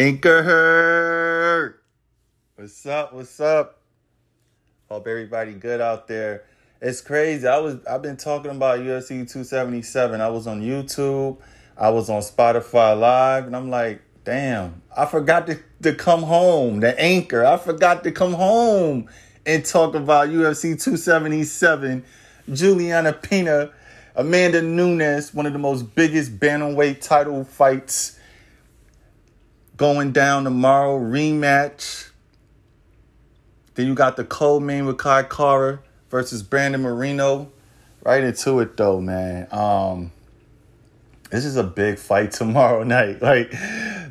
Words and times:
Anchor. 0.00 1.78
What's 2.56 2.86
up? 2.86 3.12
What's 3.12 3.38
up? 3.38 3.82
Hope 4.88 5.06
everybody 5.06 5.52
good 5.52 5.82
out 5.82 6.08
there. 6.08 6.44
It's 6.80 7.02
crazy. 7.02 7.46
I 7.46 7.58
was 7.58 7.84
I've 7.84 8.00
been 8.00 8.16
talking 8.16 8.50
about 8.50 8.78
UFC 8.78 9.30
277. 9.30 10.22
I 10.22 10.28
was 10.30 10.46
on 10.46 10.62
YouTube. 10.62 11.36
I 11.76 11.90
was 11.90 12.08
on 12.08 12.22
Spotify 12.22 12.98
Live, 12.98 13.46
and 13.46 13.54
I'm 13.54 13.68
like, 13.68 14.00
damn, 14.24 14.80
I 14.96 15.04
forgot 15.04 15.46
to, 15.48 15.58
to 15.82 15.94
come 15.94 16.22
home. 16.22 16.80
The 16.80 16.98
anchor. 16.98 17.44
I 17.44 17.58
forgot 17.58 18.02
to 18.04 18.10
come 18.10 18.32
home 18.32 19.06
and 19.44 19.66
talk 19.66 19.94
about 19.94 20.30
UFC 20.30 20.82
277. 20.82 22.02
Julianna 22.50 23.12
Peña, 23.12 23.70
Amanda 24.16 24.62
Nunes, 24.62 25.34
one 25.34 25.44
of 25.44 25.52
the 25.52 25.58
most 25.58 25.94
biggest 25.94 26.40
bantamweight 26.40 27.02
title 27.02 27.44
fights 27.44 28.16
going 29.80 30.12
down 30.12 30.44
tomorrow. 30.44 30.98
Rematch. 30.98 32.10
Then 33.76 33.86
you 33.86 33.94
got 33.94 34.18
the 34.18 34.24
co-main 34.24 34.84
with 34.84 34.98
Kai 34.98 35.22
Kara 35.22 35.80
versus 36.10 36.42
Brandon 36.42 36.82
Moreno. 36.82 37.50
Right 38.04 38.22
into 38.22 38.60
it 38.60 38.76
though, 38.76 39.00
man. 39.00 39.48
Um, 39.50 40.12
this 41.30 41.46
is 41.46 41.56
a 41.56 41.64
big 41.64 41.98
fight 41.98 42.32
tomorrow 42.32 42.82
night. 42.84 43.22
Like 43.22 43.54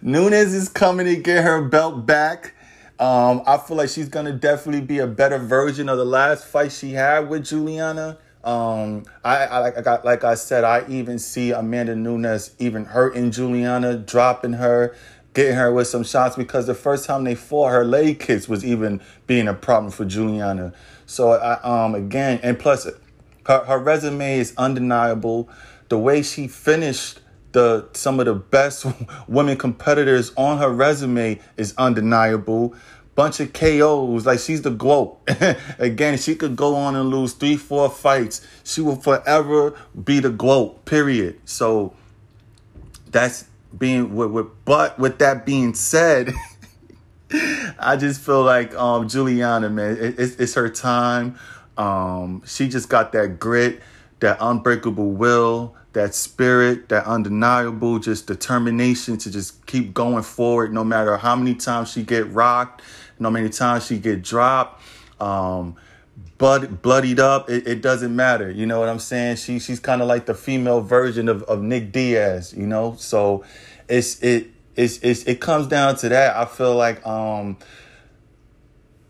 Nunes 0.01 0.55
is 0.55 0.69
coming 0.69 1.05
to 1.05 1.15
get 1.15 1.43
her 1.43 1.61
belt 1.61 2.03
back. 2.03 2.55
Um, 2.99 3.43
I 3.45 3.59
feel 3.59 3.77
like 3.77 3.89
she's 3.89 4.09
gonna 4.09 4.33
definitely 4.33 4.81
be 4.81 4.97
a 4.97 5.07
better 5.07 5.37
version 5.37 5.87
of 5.87 5.99
the 5.99 6.05
last 6.05 6.45
fight 6.45 6.71
she 6.71 6.93
had 6.93 7.29
with 7.29 7.45
Julianna. 7.45 8.17
Um, 8.43 9.03
I, 9.23 9.45
I 9.45 9.59
like 9.59 9.77
I 9.77 9.81
got 9.81 10.03
like 10.03 10.23
I 10.23 10.33
said, 10.33 10.63
I 10.63 10.83
even 10.87 11.19
see 11.19 11.51
Amanda 11.51 11.95
Nunes 11.95 12.55
even 12.57 12.85
hurting 12.85 13.29
Julianna, 13.29 13.97
dropping 13.97 14.53
her, 14.53 14.95
getting 15.33 15.55
her 15.55 15.71
with 15.71 15.87
some 15.87 16.03
shots 16.03 16.35
because 16.35 16.67
the 16.67 16.75
first 16.75 17.05
time 17.05 17.23
they 17.23 17.35
fought, 17.35 17.71
her 17.71 17.85
leg 17.85 18.19
kicks 18.19 18.47
was 18.47 18.65
even 18.65 19.01
being 19.27 19.47
a 19.47 19.53
problem 19.53 19.91
for 19.91 20.05
Julianna. 20.05 20.73
So 21.05 21.31
I 21.31 21.59
um 21.61 21.95
again 21.95 22.39
and 22.43 22.57
plus 22.57 22.87
her 23.45 23.65
her 23.65 23.79
resume 23.79 24.37
is 24.37 24.53
undeniable. 24.57 25.49
The 25.89 25.97
way 25.97 26.21
she 26.21 26.47
finished 26.47 27.19
the 27.51 27.87
some 27.93 28.19
of 28.19 28.25
the 28.25 28.35
best 28.35 28.85
women 29.27 29.57
competitors 29.57 30.31
on 30.37 30.59
her 30.59 30.69
resume 30.69 31.39
is 31.57 31.73
undeniable. 31.77 32.75
Bunch 33.15 33.41
of 33.41 33.51
KOs, 33.51 34.25
like 34.25 34.39
she's 34.39 34.61
the 34.61 34.69
GOAT. 34.69 35.19
Again, 35.79 36.17
she 36.17 36.35
could 36.35 36.55
go 36.55 36.75
on 36.75 36.95
and 36.95 37.09
lose 37.09 37.33
three, 37.33 37.57
four 37.57 37.89
fights. 37.89 38.47
She 38.63 38.79
will 38.79 38.95
forever 38.95 39.77
be 40.05 40.21
the 40.21 40.29
GOAT. 40.29 40.85
Period. 40.85 41.37
So 41.43 41.93
that's 43.11 43.48
being 43.77 44.15
with, 44.15 44.31
with 44.31 44.47
but 44.65 44.97
with 44.99 45.19
that 45.19 45.45
being 45.45 45.73
said, 45.73 46.33
I 47.79 47.97
just 47.97 48.21
feel 48.21 48.43
like 48.43 48.73
um 48.75 49.07
Julianna, 49.07 49.69
man, 49.69 49.97
it, 49.97 50.19
it's, 50.19 50.35
it's 50.35 50.53
her 50.55 50.69
time. 50.69 51.37
Um, 51.77 52.41
she 52.45 52.67
just 52.67 52.89
got 52.89 53.13
that 53.13 53.39
grit, 53.39 53.81
that 54.19 54.37
unbreakable 54.41 55.11
will 55.11 55.75
that 55.93 56.13
spirit, 56.13 56.89
that 56.89 57.05
undeniable 57.05 57.99
just 57.99 58.27
determination 58.27 59.17
to 59.17 59.31
just 59.31 59.65
keep 59.65 59.93
going 59.93 60.23
forward 60.23 60.73
no 60.73 60.83
matter 60.83 61.17
how 61.17 61.35
many 61.35 61.55
times 61.55 61.91
she 61.91 62.03
get 62.03 62.29
rocked, 62.31 62.81
no 63.17 63.31
many 63.31 63.49
times 63.49 63.85
she 63.85 63.97
get 63.97 64.21
dropped, 64.21 64.81
um, 65.19 65.75
blood, 66.37 66.81
bloodied 66.81 67.19
up, 67.19 67.49
it, 67.49 67.67
it, 67.67 67.81
doesn't 67.81 68.15
matter. 68.15 68.49
You 68.49 68.65
know 68.65 68.79
what 68.79 68.89
I'm 68.89 68.99
saying? 68.99 69.35
She 69.35 69.59
she's 69.59 69.79
kind 69.79 70.01
of 70.01 70.07
like 70.07 70.25
the 70.25 70.33
female 70.33 70.81
version 70.81 71.29
of, 71.29 71.43
of 71.43 71.61
Nick 71.61 71.91
Diaz, 71.91 72.53
you 72.55 72.65
know? 72.65 72.95
So 72.97 73.43
it's 73.87 74.21
it 74.23 74.47
it's, 74.75 74.97
it's 74.99 75.23
it 75.23 75.41
comes 75.41 75.67
down 75.67 75.95
to 75.97 76.09
that. 76.09 76.35
I 76.35 76.45
feel 76.45 76.75
like 76.75 77.05
um 77.05 77.57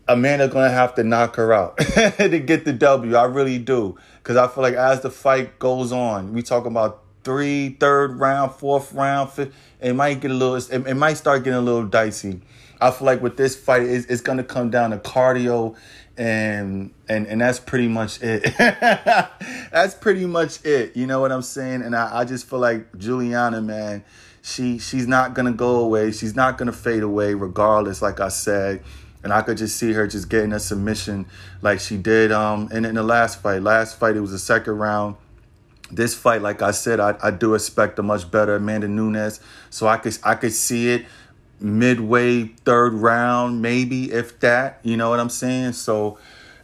Amanda 0.08 0.48
gonna 0.48 0.70
have 0.70 0.94
to 0.96 1.04
knock 1.04 1.36
her 1.36 1.52
out 1.52 1.78
to 2.18 2.38
get 2.38 2.64
the 2.64 2.72
W. 2.72 3.14
I 3.14 3.24
really 3.24 3.58
do. 3.58 3.96
Cause 4.22 4.36
I 4.36 4.46
feel 4.48 4.62
like 4.62 4.74
as 4.74 5.00
the 5.00 5.10
fight 5.10 5.58
goes 5.58 5.92
on, 5.92 6.32
we 6.32 6.42
talk 6.42 6.66
about 6.66 7.04
three, 7.24 7.70
third 7.80 8.18
round, 8.18 8.52
fourth 8.52 8.92
round, 8.92 9.30
fifth, 9.30 9.54
it 9.80 9.94
might 9.94 10.20
get 10.20 10.30
a 10.30 10.34
little 10.34 10.56
it, 10.56 10.86
it 10.86 10.94
might 10.94 11.14
start 11.14 11.44
getting 11.44 11.58
a 11.58 11.62
little 11.62 11.86
dicey. 11.86 12.40
I 12.80 12.90
feel 12.90 13.06
like 13.06 13.20
with 13.20 13.36
this 13.36 13.56
fight, 13.56 13.82
it's, 13.82 14.06
it's 14.06 14.22
gonna 14.22 14.44
come 14.44 14.70
down 14.70 14.90
to 14.90 14.98
cardio 14.98 15.76
and 16.16 16.92
and 17.08 17.26
and 17.26 17.40
that's 17.40 17.58
pretty 17.58 17.88
much 17.88 18.20
it. 18.22 18.54
that's 18.58 19.94
pretty 19.94 20.26
much 20.26 20.64
it. 20.64 20.96
You 20.96 21.06
know 21.06 21.20
what 21.20 21.32
I'm 21.32 21.42
saying? 21.42 21.82
And 21.82 21.96
I, 21.96 22.20
I 22.20 22.24
just 22.24 22.48
feel 22.48 22.58
like 22.58 22.96
Julianna, 22.98 23.62
man, 23.62 24.04
she 24.42 24.78
she's 24.78 25.06
not 25.06 25.34
gonna 25.34 25.52
go 25.52 25.76
away. 25.76 26.12
She's 26.12 26.36
not 26.36 26.58
gonna 26.58 26.72
fade 26.72 27.02
away, 27.02 27.34
regardless. 27.34 28.02
Like 28.02 28.20
I 28.20 28.28
said, 28.28 28.82
and 29.22 29.32
I 29.32 29.42
could 29.42 29.56
just 29.56 29.76
see 29.76 29.92
her 29.92 30.06
just 30.06 30.28
getting 30.28 30.52
a 30.52 30.60
submission 30.60 31.26
like 31.62 31.80
she 31.80 31.96
did 31.96 32.32
um 32.32 32.68
in, 32.72 32.84
in 32.84 32.94
the 32.94 33.02
last 33.02 33.40
fight. 33.40 33.62
Last 33.62 33.98
fight 33.98 34.16
it 34.16 34.20
was 34.20 34.32
the 34.32 34.38
second 34.38 34.74
round. 34.74 35.16
This 35.90 36.14
fight, 36.14 36.42
like 36.42 36.62
I 36.62 36.70
said, 36.70 37.00
I, 37.00 37.16
I 37.22 37.30
do 37.30 37.54
expect 37.54 37.98
a 37.98 38.02
much 38.02 38.30
better 38.30 38.56
Amanda 38.56 38.88
Nunes. 38.88 39.40
So 39.70 39.88
I 39.88 39.96
could 39.96 40.16
I 40.22 40.34
could 40.34 40.52
see 40.52 40.90
it 40.90 41.06
midway 41.60 42.44
third 42.44 42.94
round, 42.94 43.60
maybe 43.60 44.12
if 44.12 44.40
that. 44.40 44.80
You 44.82 44.96
know 44.96 45.10
what 45.10 45.20
I'm 45.20 45.28
saying? 45.30 45.72
So 45.74 46.18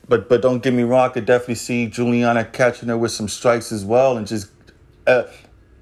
but 0.09 0.29
but 0.29 0.43
don't 0.43 0.63
get 0.63 0.73
me 0.73 0.85
wrong, 0.85 1.11
I 1.11 1.13
could 1.13 1.27
definitely 1.27 1.57
see 1.57 1.87
Julianna 1.87 2.45
catching 2.45 2.89
her 2.89 2.97
with 2.97 3.13
some 3.13 3.29
strikes 3.29 3.73
as 3.73 3.85
well 3.85 4.17
and 4.17 4.27
just 4.27 4.49
uh, 5.07 5.25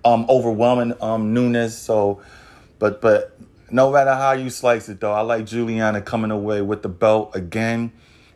um 0.05 0.27
overwhelming 0.29 0.95
um 1.01 1.35
Nunes. 1.35 1.77
So 1.77 2.23
but 2.79 3.01
but 3.01 3.39
no 3.71 3.91
matter 3.91 4.15
how 4.15 4.33
you 4.33 4.51
slice 4.51 4.89
it, 4.89 5.01
though, 5.01 5.13
I 5.13 5.21
like 5.21 5.47
Julianna 5.47 6.01
coming 6.01 6.31
away 6.31 6.63
with 6.63 6.83
the 6.83 6.89
belt 6.89 7.35
again 7.35 7.93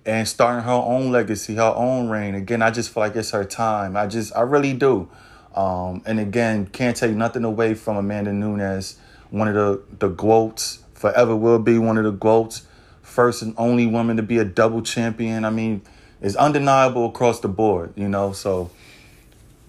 and 0.08 0.26
starting 0.26 0.64
her 0.64 0.72
own 0.72 1.12
legacy, 1.12 1.56
her 1.56 1.74
own 1.76 2.08
reign. 2.08 2.34
Again, 2.34 2.62
I 2.62 2.70
just 2.70 2.94
feel 2.94 3.02
like 3.02 3.14
it's 3.14 3.32
her 3.32 3.44
time. 3.44 3.94
I 3.94 4.06
just, 4.06 4.34
I 4.34 4.40
really 4.40 4.72
do. 4.72 5.10
Um, 5.54 6.02
and 6.06 6.18
again, 6.18 6.66
can't 6.66 6.96
take 6.96 7.14
nothing 7.14 7.44
away 7.44 7.74
from 7.74 7.98
Amanda 7.98 8.32
Nunes, 8.32 8.98
one 9.28 9.48
of 9.48 9.54
the 9.54 9.82
the 9.98 10.08
GOATs, 10.08 10.82
forever 10.94 11.36
will 11.36 11.58
be 11.58 11.78
one 11.78 11.98
of 11.98 12.04
the 12.04 12.12
GOATs, 12.12 12.66
first 13.02 13.42
and 13.42 13.54
only 13.58 13.86
woman 13.86 14.16
to 14.16 14.22
be 14.22 14.38
a 14.38 14.46
double 14.46 14.80
champion. 14.80 15.44
I 15.44 15.50
mean, 15.50 15.82
it's 16.22 16.36
undeniable 16.36 17.06
across 17.06 17.40
the 17.40 17.48
board, 17.48 17.92
you 17.94 18.08
know. 18.08 18.32
So 18.32 18.70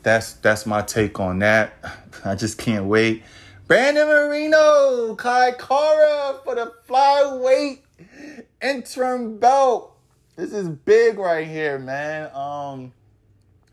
that's 0.03 0.33
that's 0.33 0.66
my 0.66 0.83
take 0.83 1.19
on 1.19 1.39
that. 1.39 1.73
I 2.23 2.35
just 2.35 2.57
can't 2.57 2.85
wait. 2.85 3.23
Brandon 3.67 4.07
Moreno, 4.07 5.16
Kai 5.16 5.51
Kara 5.51 6.39
for 6.45 6.56
the 6.56 6.71
flyweight 6.88 7.79
interim 8.61 9.38
belt. 9.38 9.98
This 10.39 10.53
is 10.53 10.69
big 10.69 11.19
right 11.19 11.45
here, 11.45 11.77
man. 11.77 12.33
Um, 12.33 12.94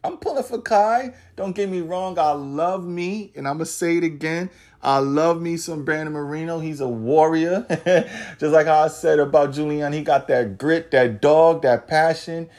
I'm 0.02 0.16
pulling 0.16 0.42
for 0.42 0.60
Kai. 0.60 1.14
Don't 1.36 1.54
get 1.54 1.68
me 1.68 1.80
wrong. 1.80 2.18
I 2.18 2.32
love 2.32 2.84
me, 2.84 3.30
and 3.36 3.46
I'm 3.46 3.58
gonna 3.58 3.66
say 3.66 3.98
it 3.98 4.02
again. 4.02 4.50
I 4.82 4.98
love 4.98 5.40
me 5.40 5.58
some 5.58 5.84
Brandon 5.84 6.12
Moreno. 6.12 6.58
He's 6.58 6.80
a 6.80 6.88
warrior, 6.88 7.64
just 8.40 8.52
like 8.52 8.66
how 8.66 8.82
I 8.82 8.88
said 8.88 9.20
about 9.20 9.54
Julian. 9.54 9.92
He 9.92 10.02
got 10.02 10.26
that 10.26 10.58
grit, 10.58 10.90
that 10.90 11.22
dog, 11.22 11.62
that 11.62 11.86
passion. 11.86 12.50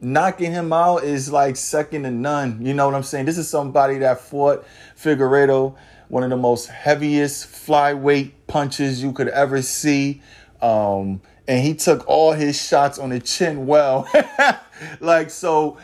Knocking 0.00 0.52
him 0.52 0.72
out 0.72 1.04
is 1.04 1.30
like 1.30 1.56
second 1.56 2.04
to 2.04 2.10
none. 2.10 2.64
You 2.64 2.72
know 2.72 2.86
what 2.86 2.94
I'm 2.94 3.02
saying? 3.02 3.26
This 3.26 3.36
is 3.36 3.50
somebody 3.50 3.98
that 3.98 4.22
fought 4.22 4.64
Figueiredo 4.96 5.76
one 6.08 6.22
of 6.22 6.30
the 6.30 6.36
most 6.38 6.68
heaviest 6.68 7.46
flyweight 7.46 8.32
punches 8.46 9.02
you 9.02 9.12
could 9.12 9.28
ever 9.28 9.60
see. 9.60 10.22
Um, 10.62 11.20
and 11.48 11.64
he 11.64 11.74
took 11.74 12.06
all 12.08 12.32
his 12.32 12.60
shots 12.60 12.98
on 12.98 13.10
the 13.10 13.20
chin 13.20 13.66
well. 13.66 14.08
like 15.00 15.30
so 15.30 15.78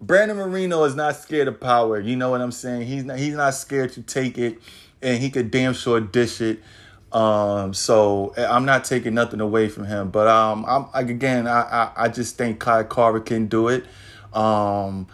Brandon 0.00 0.36
Moreno 0.36 0.84
is 0.84 0.94
not 0.94 1.16
scared 1.16 1.48
of 1.48 1.60
power. 1.60 2.00
You 2.00 2.16
know 2.16 2.30
what 2.30 2.40
I'm 2.40 2.52
saying? 2.52 2.86
He's 2.86 3.04
not 3.04 3.18
he's 3.18 3.34
not 3.34 3.54
scared 3.54 3.92
to 3.92 4.02
take 4.02 4.38
it 4.38 4.58
and 5.00 5.22
he 5.22 5.30
could 5.30 5.50
damn 5.50 5.74
sure 5.74 6.00
dish 6.00 6.40
it. 6.40 6.60
Um, 7.12 7.74
so 7.74 8.32
I'm 8.38 8.64
not 8.64 8.84
taking 8.84 9.14
nothing 9.14 9.40
away 9.40 9.68
from 9.68 9.84
him, 9.84 10.10
but 10.10 10.28
um, 10.28 10.64
I'm 10.66 10.86
again, 10.94 11.46
I, 11.46 11.60
I, 11.60 11.92
I 12.04 12.08
just 12.08 12.38
think 12.38 12.58
Kai 12.58 12.84
Carver 12.84 13.20
can 13.20 13.46
do 13.46 13.68
it. 13.68 13.84
Um, 14.32 15.06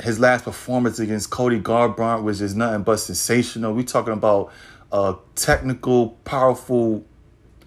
his 0.00 0.20
last 0.20 0.44
performance 0.44 0.98
against 0.98 1.30
Cody 1.30 1.60
Garbrandt 1.60 2.22
was 2.22 2.38
just 2.38 2.56
nothing 2.56 2.82
but 2.82 2.98
sensational. 2.98 3.74
We 3.74 3.84
talking 3.84 4.12
about 4.12 4.52
a 4.92 5.16
technical, 5.34 6.10
powerful, 6.24 7.04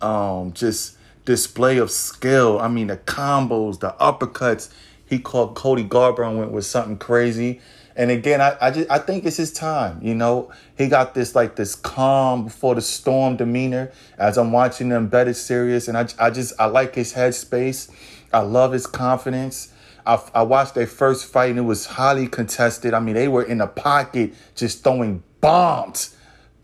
um, 0.01 0.53
just 0.53 0.97
display 1.25 1.77
of 1.77 1.91
skill. 1.91 2.59
I 2.59 2.67
mean, 2.67 2.87
the 2.87 2.97
combos, 2.97 3.79
the 3.79 3.95
uppercuts. 3.99 4.69
He 5.07 5.19
called 5.19 5.55
Cody 5.55 5.83
Garbrandt 5.83 6.37
went 6.37 6.51
with 6.51 6.65
something 6.65 6.97
crazy. 6.97 7.61
And 7.95 8.11
again, 8.11 8.41
I, 8.41 8.57
I 8.59 8.71
just 8.71 8.89
I 8.91 8.99
think 8.99 9.25
it's 9.25 9.37
his 9.37 9.53
time. 9.53 9.99
You 10.01 10.15
know, 10.15 10.51
he 10.77 10.87
got 10.87 11.13
this 11.13 11.35
like 11.35 11.55
this 11.55 11.75
calm 11.75 12.45
before 12.45 12.75
the 12.75 12.81
storm 12.81 13.37
demeanor. 13.37 13.91
As 14.17 14.37
I'm 14.37 14.51
watching 14.51 14.89
them 14.89 15.07
bet 15.07 15.27
it 15.27 15.35
serious, 15.35 15.87
and 15.87 15.97
I 15.97 16.07
I 16.19 16.29
just 16.29 16.53
I 16.59 16.65
like 16.65 16.95
his 16.95 17.13
headspace. 17.13 17.89
I 18.33 18.39
love 18.39 18.73
his 18.73 18.85
confidence. 18.85 19.71
I, 20.05 20.21
I 20.33 20.43
watched 20.43 20.75
their 20.75 20.87
first 20.87 21.25
fight 21.25 21.51
and 21.51 21.59
it 21.59 21.63
was 21.63 21.85
highly 21.85 22.27
contested. 22.27 22.93
I 22.93 22.99
mean, 22.99 23.15
they 23.15 23.27
were 23.27 23.43
in 23.43 23.59
the 23.59 23.67
pocket 23.67 24.33
just 24.53 24.83
throwing 24.83 25.23
bombs, 25.41 26.14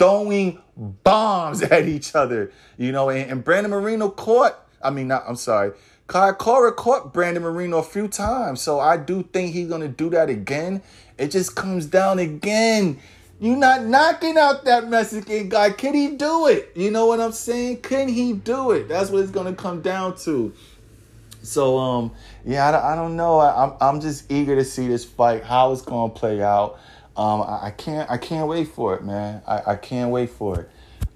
throwing 0.02 0.60
bombs 0.76 1.62
at 1.78 1.88
each 1.88 2.16
other. 2.16 2.52
You 2.78 2.92
know, 2.92 3.10
and, 3.10 3.30
and 3.30 3.44
Brandon 3.44 3.70
Moreno 3.72 4.10
caught. 4.10 4.58
I 4.82 4.90
mean, 4.90 5.08
not. 5.10 5.24
I'm 5.28 5.36
sorry. 5.36 5.74
Kai 6.08 6.34
Kara 6.34 6.74
caught 6.74 7.14
Brandon 7.14 7.44
Moreno 7.44 7.78
a 7.78 7.84
few 7.84 8.08
times, 8.08 8.62
so 8.62 8.80
I 8.80 8.98
do 8.98 9.24
think 9.24 9.54
he's 9.54 9.70
gonna 9.70 9.88
do 9.88 10.10
that 10.10 10.30
again. 10.30 10.82
It 11.18 11.30
just 11.30 11.56
comes 11.56 11.86
down 11.86 12.20
again. 12.20 13.00
You're 13.40 13.56
not 13.56 13.86
knocking 13.86 14.38
out 14.38 14.66
that 14.66 14.90
Mexican 14.90 15.50
guy. 15.50 15.70
Can 15.70 15.94
he 15.94 16.10
do 16.10 16.48
it? 16.48 16.72
You 16.76 16.92
know 16.92 17.06
what 17.06 17.22
I'm 17.22 17.32
saying? 17.32 17.82
Can 17.82 18.10
he 18.10 18.34
do 18.34 18.72
it? 18.72 18.90
That's 18.90 19.10
what 19.10 19.22
it's 19.22 19.32
gonna 19.32 19.54
come 19.54 19.82
down 19.82 20.18
to. 20.24 20.54
So 21.44 21.78
um, 21.78 22.12
yeah, 22.44 22.70
I, 22.70 22.94
I 22.94 22.96
don't 22.96 23.16
know. 23.16 23.40
I, 23.40 23.64
am 23.64 23.74
I'm 23.80 24.02
just 24.02 24.32
eager 24.32 24.56
to 24.56 24.66
see 24.66 24.88
this 24.88 25.06
fight, 25.06 25.44
how 25.44 25.72
it's 25.72 25.82
gonna 25.82 26.12
play 26.12 26.42
out. 26.42 26.80
Um, 27.16 27.42
I, 27.42 27.68
I 27.68 27.72
can't 27.72 28.10
I 28.10 28.18
can't 28.18 28.48
wait 28.48 28.70
for 28.70 28.96
it, 28.96 29.04
man. 29.04 29.42
I, 29.48 29.72
I 29.72 29.76
can't 29.76 30.12
wait 30.12 30.30
for 30.30 30.62
it. 30.62 30.70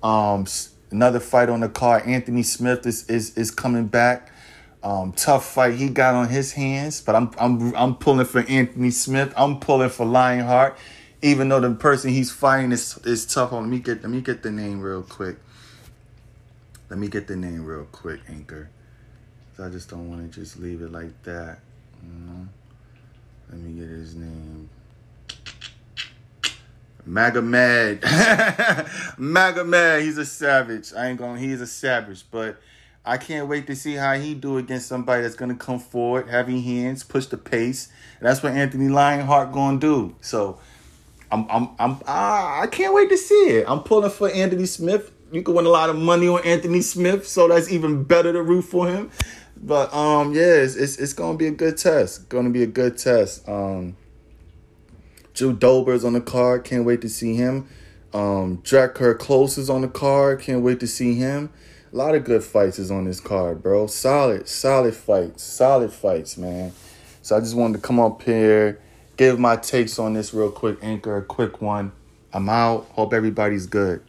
Um, 0.04 0.46
another 0.92 1.20
fight 1.20 1.50
on 1.50 1.62
the 1.62 1.70
card. 1.70 2.04
Anthony 2.06 2.44
Smith 2.44 2.86
is 2.86 3.10
is 3.10 3.38
is 3.38 3.52
coming 3.52 3.88
back. 3.88 4.32
Um, 4.84 5.14
tough 5.14 5.46
fight 5.46 5.76
he 5.76 5.90
got 5.90 6.14
on 6.14 6.30
his 6.30 6.52
hands, 6.54 7.02
but 7.02 7.16
I'm 7.16 7.32
I'm 7.40 7.76
I'm 7.76 7.96
pulling 7.96 8.26
for 8.26 8.42
Anthony 8.42 8.92
Smith. 8.92 9.34
I'm 9.36 9.60
pulling 9.60 9.90
for 9.90 10.06
Lionheart, 10.06 10.78
even 11.22 11.50
though 11.50 11.60
the 11.60 11.72
person 11.72 12.12
he's 12.12 12.32
fighting 12.32 12.72
is 12.72 12.98
is 13.06 13.26
tough. 13.26 13.52
On 13.54 13.64
let 13.64 13.70
me 13.70 13.80
get 13.80 14.02
let 14.02 14.12
me 14.12 14.22
get 14.22 14.44
the 14.44 14.52
name 14.52 14.82
real 14.82 15.02
quick. 15.02 15.38
Let 16.90 17.00
me 17.00 17.08
get 17.08 17.28
the 17.28 17.36
name 17.36 17.66
real 17.66 17.88
quick, 17.92 18.20
Anchor. 18.30 18.70
I 19.58 19.70
just 19.70 19.90
don't 19.90 20.10
want 20.10 20.32
to 20.32 20.40
just 20.40 20.60
leave 20.60 20.82
it 20.82 20.92
like 20.92 21.24
that. 21.24 21.60
You 22.04 22.26
know? 22.26 22.48
Let 23.50 23.60
me 23.60 23.80
get 23.80 23.90
his 23.90 24.16
name. 24.16 24.70
Magomed. 27.08 28.00
Magomed. 28.02 30.02
He's 30.02 30.18
a 30.18 30.26
savage. 30.26 30.94
I 30.94 31.08
ain't 31.08 31.20
gonna. 31.20 31.40
He's 31.40 31.62
a 31.62 31.68
savage, 31.68 32.26
but 32.32 32.58
I 33.06 33.18
can't 33.18 33.48
wait 33.48 33.68
to 33.68 33.76
see 33.76 33.94
how 33.94 34.16
he 34.16 34.34
do 34.34 34.58
against 34.58 34.88
somebody 34.88 35.22
that's 35.22 35.36
gonna 35.36 35.56
come 35.56 35.80
forward, 35.80 36.30
heavy 36.30 36.62
hands, 36.62 37.04
push 37.04 37.28
the 37.28 37.38
pace. 37.38 37.90
And 38.20 38.28
that's 38.28 38.42
what 38.42 38.54
Anthony 38.54 38.90
Lionheart 38.90 39.52
gonna 39.52 39.80
do. 39.80 40.16
So 40.22 40.60
I'm 41.32 41.46
I'm 41.50 41.70
I'm 41.78 42.00
ah, 42.08 42.62
I 42.62 42.68
can't 42.68 42.94
wait 42.94 43.10
to 43.10 43.18
see 43.18 43.58
it. 43.58 43.66
I'm 43.68 43.82
pulling 43.82 44.10
for 44.10 44.30
Anthony 44.30 44.66
Smith. 44.66 45.12
You 45.32 45.44
can 45.44 45.54
win 45.54 45.66
a 45.66 45.70
lot 45.70 45.90
of 45.90 45.96
money 45.96 46.28
on 46.28 46.44
Anthony 46.44 46.82
Smith, 46.82 47.28
so 47.28 47.48
that's 47.48 47.72
even 47.72 48.04
better 48.04 48.34
to 48.34 48.42
root 48.42 48.64
for 48.64 48.88
him. 48.88 49.12
But 49.58 49.94
um, 49.94 50.34
yeah, 50.34 50.42
it's, 50.42 50.76
it's, 50.76 50.98
it's 50.98 51.14
gonna 51.14 51.38
be 51.38 51.48
a 51.48 51.52
good 51.52 51.78
test. 51.78 52.30
Gonna 52.30 52.50
be 52.50 52.64
a 52.64 52.68
good 52.68 52.98
test. 52.98 53.48
Um, 53.48 53.96
Drew 55.36 55.54
Dober's 55.54 56.04
on 56.04 56.14
the 56.14 56.22
card. 56.22 56.64
Can't 56.64 56.86
wait 56.86 57.02
to 57.02 57.10
see 57.10 57.36
him. 57.36 57.68
Um, 58.14 58.62
Kerr 58.64 59.14
Close 59.16 59.58
is 59.58 59.70
on 59.70 59.82
the 59.82 59.90
card. 59.90 60.40
Can't 60.40 60.64
wait 60.64 60.80
to 60.80 60.88
see 60.88 61.16
him. 61.16 61.52
A 61.92 61.96
lot 61.96 62.16
of 62.16 62.24
good 62.24 62.44
fights 62.44 62.80
is 62.80 62.90
on 62.90 63.04
this 63.04 63.20
card, 63.20 63.62
bro. 63.62 63.88
Solid, 63.88 64.48
solid 64.48 64.96
fights. 64.96 65.44
Solid 65.44 65.92
fights, 65.92 66.38
man. 66.38 66.72
So 67.22 67.36
I 67.36 67.42
just 67.42 67.56
wanted 67.56 67.82
to 67.82 67.82
come 67.82 68.00
up 68.00 68.22
here, 68.22 68.80
give 69.18 69.40
my 69.40 69.56
takes 69.58 70.00
on 70.00 70.14
this 70.14 70.34
real 70.34 70.52
quick, 70.52 70.78
Anchor, 70.82 71.18
a 71.18 71.24
quick 71.24 71.62
one. 71.62 71.92
I'm 72.32 72.48
out. 72.50 72.88
Hope 72.94 73.14
everybody's 73.14 73.66
good. 73.66 74.02